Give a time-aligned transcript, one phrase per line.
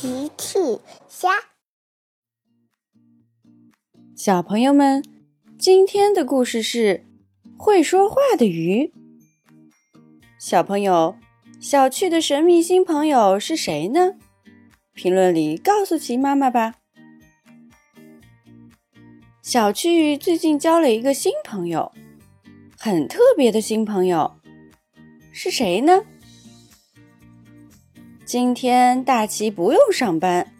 [0.00, 0.58] 奇趣
[1.10, 1.28] 虾，
[4.16, 5.04] 小朋友们，
[5.58, 7.04] 今天的故事是
[7.58, 8.94] 会说话的鱼。
[10.38, 11.16] 小朋友，
[11.60, 14.14] 小趣的神秘新朋友是谁呢？
[14.94, 16.76] 评论里告诉奇妈妈吧。
[19.42, 21.92] 小趣最近交了一个新朋友，
[22.78, 24.34] 很特别的新朋友，
[25.30, 26.04] 是谁呢？
[28.30, 30.52] 今天大奇不用上班，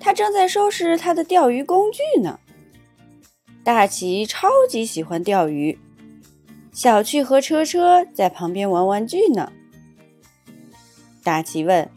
[0.00, 2.40] 他正在收拾他的钓鱼工具呢。
[3.62, 5.78] 大奇超级喜欢钓鱼，
[6.72, 9.52] 小趣和车车在旁边玩玩具呢。
[11.22, 11.88] 大奇问：“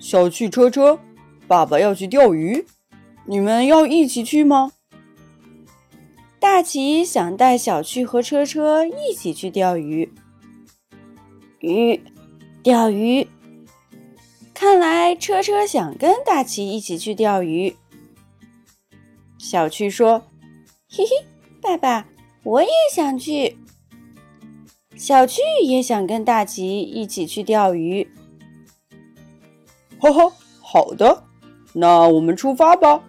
[0.00, 0.98] 小趣、车车，
[1.46, 2.66] 爸爸要去钓鱼，
[3.26, 4.72] 你们要一起去吗？”
[6.40, 10.12] 大奇想带小趣和车车一起去钓鱼。
[11.60, 12.02] 鱼，
[12.64, 13.28] 钓鱼。
[14.58, 17.76] 看来车车想跟大奇一起去钓鱼。
[19.36, 20.22] 小趣说
[20.88, 21.26] ：“嘿嘿，
[21.60, 22.08] 爸爸，
[22.42, 23.58] 我也想去。”
[24.96, 28.10] 小趣也想跟大奇一起去钓鱼。
[30.00, 31.24] 哈哈，好的，
[31.74, 33.02] 那我们出发吧。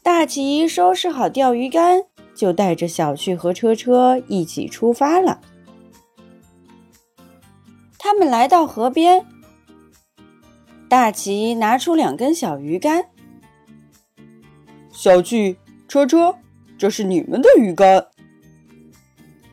[0.00, 2.04] 大奇收拾好钓鱼竿，
[2.36, 5.40] 就带着小趣和车车一起出发了。
[7.98, 9.26] 他们来到河边。
[10.92, 13.06] 大奇拿出两根小鱼竿，
[14.92, 15.56] 小趣、
[15.88, 16.36] 车车，
[16.76, 18.08] 这是你们的鱼竿。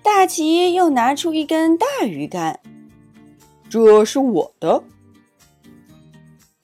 [0.03, 2.59] 大奇又拿出一根大鱼竿，
[3.69, 4.83] 这是我的。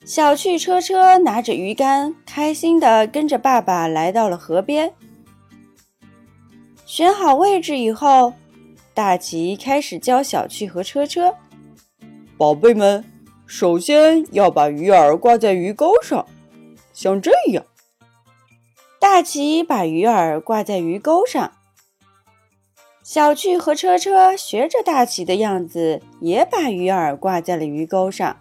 [0.04, 4.92] 小趣、车车拿着鱼竿，开心的跟着爸爸来到了河边。
[6.84, 8.34] 选好位置以后，
[8.92, 11.34] 大奇开始教小趣和车车
[12.36, 13.02] ：“宝贝们。”
[13.46, 16.26] 首先要把鱼饵挂在鱼钩上，
[16.92, 17.64] 像这样。
[18.98, 21.52] 大奇把鱼饵挂在鱼钩上，
[23.04, 28.36] 小趣和车车学着大奇的样子，也把鱼饵挂在了鱼钩上。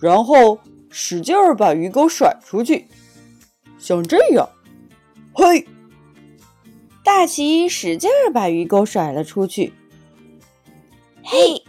[0.00, 2.86] 然后使劲儿把鱼钩甩出去，
[3.78, 4.48] 像这样。
[5.34, 5.66] 嘿，
[7.02, 9.72] 大奇使劲儿把鱼钩甩了出去。
[11.24, 11.64] 嘿。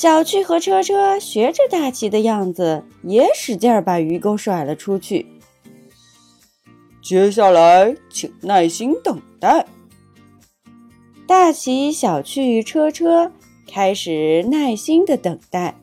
[0.00, 5.26] 小趣和车车学着大奇的样子，也使劲儿把鱼钩甩了出去。
[7.02, 9.66] 接下来，请耐心等待。
[11.26, 13.30] 大奇、小趣、车车
[13.70, 15.78] 开始耐心的等待。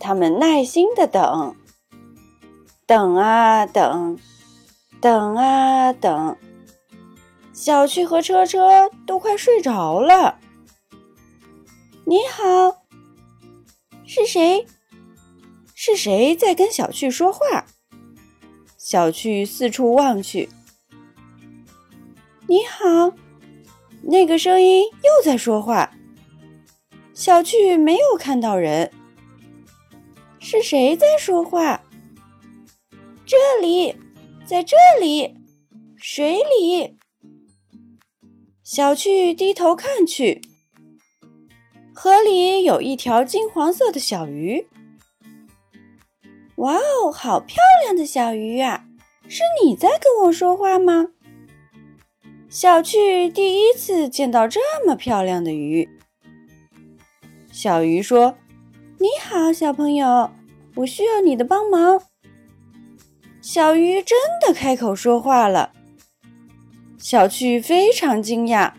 [0.00, 1.54] 他们耐心的等，
[2.88, 4.18] 等啊等，
[5.00, 6.36] 等啊等。
[7.52, 10.40] 小趣和车车都快睡着了。
[12.08, 12.84] 你好，
[14.04, 14.64] 是谁？
[15.74, 17.66] 是谁在跟小趣说话？
[18.78, 20.48] 小趣四处望去。
[22.46, 23.12] 你好，
[24.02, 25.96] 那个声音又在说话。
[27.12, 28.92] 小趣没有看到人。
[30.38, 31.82] 是谁在说话？
[33.26, 33.96] 这里，
[34.46, 35.34] 在这里，
[35.96, 36.96] 水里。
[38.62, 40.40] 小趣低头看去。
[41.98, 44.66] 河里有一条金黄色的小鱼。
[46.56, 48.84] 哇哦，好漂亮的小鱼啊！
[49.26, 51.06] 是你在跟我说话吗？
[52.50, 55.88] 小趣第一次见到这么漂亮的鱼。
[57.50, 58.36] 小鱼说
[59.00, 60.30] ：“你好，小朋友，
[60.74, 62.02] 我需要你的帮忙。”
[63.40, 65.72] 小鱼真的开口说话了。
[66.98, 68.74] 小趣非常惊讶。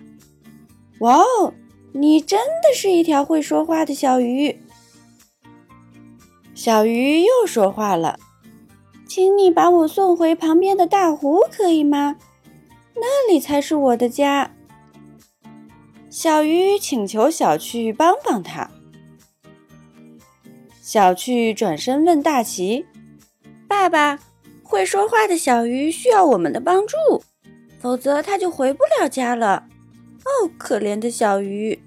[1.00, 1.54] 哇哦！
[2.00, 4.62] 你真的是一条会说话的小鱼。
[6.54, 8.20] 小鱼又说话了，
[9.08, 12.18] 请你把我送回旁边的大湖，可以吗？
[12.94, 14.52] 那里才是我的家。
[16.08, 18.70] 小鱼请求小趣帮帮他。
[20.80, 22.86] 小趣转身问大奇
[23.68, 24.20] ：“爸爸，
[24.62, 26.96] 会说话的小鱼需要我们的帮助，
[27.80, 29.68] 否则它就回不了家了。”
[30.24, 31.80] 哦，可怜的小鱼。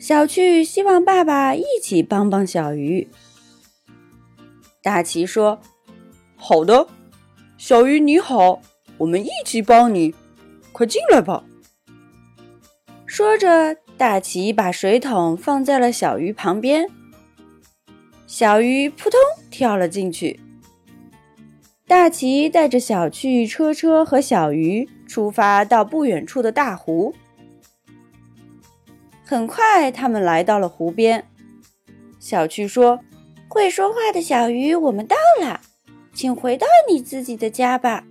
[0.00, 3.06] 小趣希望爸爸一起帮帮小鱼。
[4.82, 5.60] 大奇说
[6.36, 6.88] ：“好的，
[7.58, 8.62] 小鱼你好，
[8.96, 10.14] 我们一起帮你，
[10.72, 11.44] 快进来吧。”
[13.04, 16.88] 说着，大奇把水桶放在了小鱼旁边，
[18.26, 19.20] 小鱼扑通
[19.50, 20.40] 跳了进去。
[21.86, 27.14] 大奇带着小趣、车车和小鱼出发到不远处的大湖。
[29.30, 31.24] 很快，他们来到了湖边。
[32.18, 32.98] 小趣说
[33.46, 35.60] ：“会说话的小鱼，我们到了，
[36.12, 38.02] 请回到你自己的家吧。”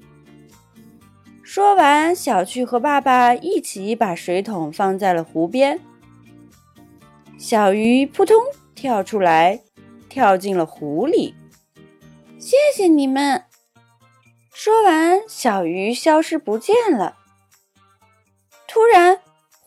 [1.44, 5.82] 说完，小趣和爸爸一起把水桶放在了湖边。
[7.38, 8.38] 小鱼扑通
[8.74, 9.60] 跳出来，
[10.08, 11.36] 跳进了湖里。
[12.40, 13.44] 谢谢你们。
[14.54, 17.18] 说完，小鱼消失不见了。
[18.70, 19.20] 突然，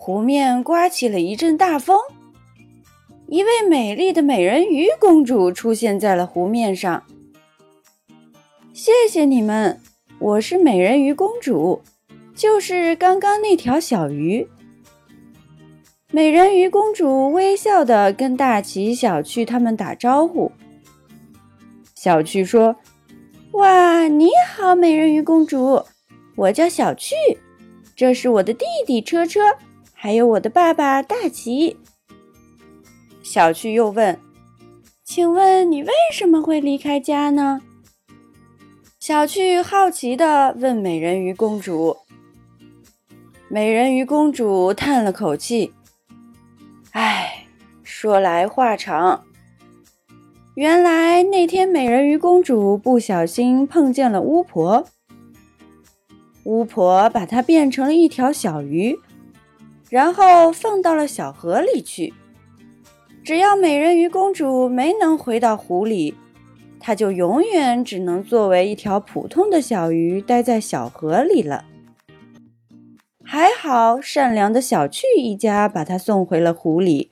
[0.04, 1.96] 湖面刮起了一阵大风，
[3.28, 7.04] 一位美丽的美人鱼公主出现在了湖面上。
[8.72, 9.78] 谢谢你们。
[10.18, 11.82] 我是美人鱼公主，
[12.34, 14.48] 就是刚刚那条小鱼。
[16.10, 20.50] 美人鱼公主微笑的跟大奇、小趣他们打招呼。
[21.94, 22.74] 小趣说
[23.54, 25.84] ：“哇，你好，美人鱼公主，
[26.34, 27.14] 我叫小趣，
[27.94, 29.40] 这是我的弟弟车车，
[30.02, 31.76] 还有我的爸爸大吉。”
[33.22, 34.18] 小趣又问
[35.04, 37.60] ：“请问你为什么会离开家呢？”
[38.98, 41.98] 小趣好奇地问美人鱼公主。
[43.48, 45.72] 美人鱼公主叹了口气
[46.90, 47.46] ：“唉，
[47.84, 49.22] 说来话长。
[50.56, 54.84] 原来那天美人鱼公主不小心碰见了巫婆，
[56.42, 58.98] 巫婆把她变成了一条小鱼，
[59.92, 62.14] 然后放到了小河里去。
[63.22, 66.14] 只要美人鱼公主没能回到湖里。”
[66.80, 71.66] 她就永远只能作为一条普通的小鱼待在小河里了。
[73.22, 77.10] 还好，善良的小趣一家把她送回了湖里。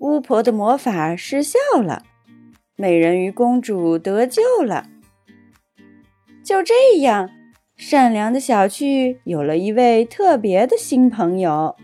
[0.00, 2.02] 巫婆的魔法失效了，
[2.76, 4.86] 美人鱼公主得救了。
[6.44, 7.30] 就这样，
[7.78, 11.74] 善良的小趣有了一位特别的新朋友。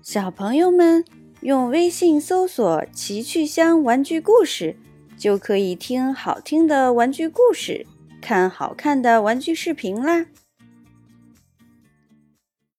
[0.00, 1.04] 小朋友们。
[1.40, 4.76] 用微信搜索“奇趣箱玩具故事”，
[5.16, 7.86] 就可以听好听的玩具故事，
[8.20, 10.26] 看好看的玩具视频啦。